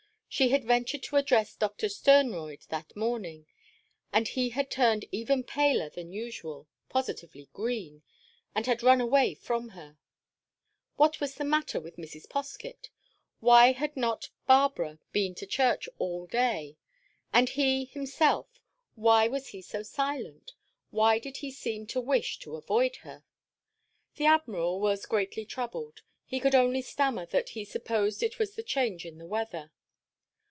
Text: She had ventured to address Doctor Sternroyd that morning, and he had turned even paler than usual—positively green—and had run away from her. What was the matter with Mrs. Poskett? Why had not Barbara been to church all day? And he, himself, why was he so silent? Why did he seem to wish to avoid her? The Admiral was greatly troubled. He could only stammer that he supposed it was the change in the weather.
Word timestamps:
She 0.33 0.47
had 0.47 0.63
ventured 0.63 1.03
to 1.03 1.17
address 1.17 1.57
Doctor 1.57 1.89
Sternroyd 1.89 2.65
that 2.69 2.95
morning, 2.95 3.47
and 4.13 4.29
he 4.29 4.51
had 4.51 4.71
turned 4.71 5.03
even 5.11 5.43
paler 5.43 5.89
than 5.89 6.13
usual—positively 6.13 7.49
green—and 7.51 8.65
had 8.65 8.81
run 8.81 9.01
away 9.01 9.33
from 9.35 9.69
her. 9.75 9.97
What 10.95 11.19
was 11.19 11.35
the 11.35 11.43
matter 11.43 11.81
with 11.81 11.97
Mrs. 11.97 12.29
Poskett? 12.29 12.87
Why 13.41 13.73
had 13.73 13.97
not 13.97 14.29
Barbara 14.47 14.99
been 15.11 15.35
to 15.35 15.45
church 15.45 15.89
all 15.99 16.27
day? 16.27 16.77
And 17.33 17.49
he, 17.49 17.83
himself, 17.83 18.61
why 18.95 19.27
was 19.27 19.49
he 19.49 19.61
so 19.61 19.83
silent? 19.83 20.53
Why 20.91 21.19
did 21.19 21.37
he 21.37 21.51
seem 21.51 21.87
to 21.87 21.99
wish 21.99 22.39
to 22.39 22.55
avoid 22.55 22.95
her? 23.03 23.25
The 24.15 24.27
Admiral 24.27 24.79
was 24.79 25.05
greatly 25.05 25.43
troubled. 25.43 26.03
He 26.25 26.39
could 26.39 26.55
only 26.55 26.81
stammer 26.83 27.25
that 27.25 27.49
he 27.49 27.65
supposed 27.65 28.23
it 28.23 28.39
was 28.39 28.55
the 28.55 28.63
change 28.63 29.05
in 29.05 29.17
the 29.17 29.27
weather. 29.27 29.73